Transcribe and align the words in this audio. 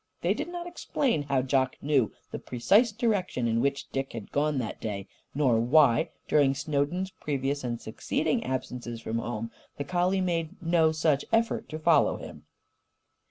They 0.21 0.33
did 0.33 0.47
not 0.47 0.65
explain 0.65 1.21
how 1.21 1.43
Jock 1.43 1.75
knew 1.79 2.11
the 2.31 2.39
precise 2.39 2.91
direction 2.91 3.47
in 3.47 3.61
which 3.61 3.87
Dick 3.91 4.13
had 4.13 4.31
gone 4.31 4.57
that 4.57 4.81
day, 4.81 5.07
nor 5.35 5.59
why, 5.59 6.09
during 6.27 6.55
Snowden's 6.55 7.11
previous 7.11 7.63
and 7.63 7.79
succeeding 7.79 8.43
absences 8.43 8.99
from 8.99 9.19
home, 9.19 9.51
the 9.77 9.83
collie 9.83 10.19
made 10.19 10.59
no 10.59 10.91
such 10.91 11.23
effort 11.31 11.69
to 11.69 11.77
follow 11.77 12.17
him. 12.17 12.47